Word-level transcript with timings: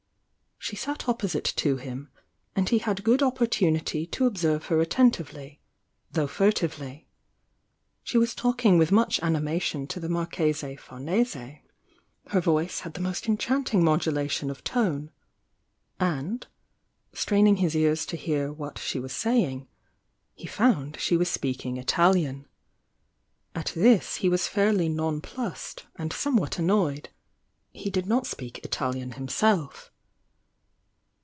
She 0.63 0.75
sat 0.75 1.09
opposite 1.09 1.51
to 1.55 1.77
him, 1.77 2.11
and 2.55 2.69
he 2.69 2.77
had 2.77 3.03
good 3.03 3.23
opportunity 3.23 4.05
to 4.05 4.25
observe 4.27 4.67
her 4.67 4.79
attentively 4.79 5.59
Jn.°Hf 6.13 6.69
/"*l'^^^? 6.75 7.05
l^^ 8.13 8.21
'^^^ 8.23 8.35
talking 8.35 8.77
with 8.77 8.91
much 8.91 9.19
ani^ 9.21 9.41
mation 9.41 9.89
to 9.89 9.99
the 9.99 10.07
Marchese 10.07 10.75
Famese,— 10.77 11.61
her 12.27 12.39
voice 12.39 12.81
had 12.81 12.93
the 12.93 13.01
most 13.01 13.27
enchanting 13.27 13.83
modulation 13.83 14.51
of 14.51 14.63
tone,— 14.63 15.09
and, 15.99 16.45
strain 17.11 17.47
ing 17.47 17.55
his 17.57 17.75
ears 17.75 18.05
to 18.05 18.15
hear 18.15 18.53
what 18.53 18.77
she 18.77 18.99
was 18.99 19.11
saying, 19.13 19.67
he 20.35 20.45
found 20.47 20.97
she 20.99 21.17
was 21.17 21.27
speakmg 21.27 21.79
Italian. 21.79 22.45
At 23.55 23.73
this 23.75 24.17
he 24.17 24.29
was 24.29 24.47
fairly 24.47 24.89
non 24.89 25.21
plussed 25.21 25.87
and 25.95 26.13
somewhat 26.13 26.59
annoyed— 26.59 27.09
he 27.71 27.89
did 27.89 28.05
not 28.05 28.27
speak 28.27 28.59
Italian 28.59 29.13
hunself 29.13 29.87